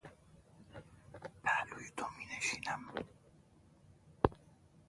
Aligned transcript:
پهلوی 1.43 1.87
تو 1.97 2.05
مینشینم. 2.17 2.81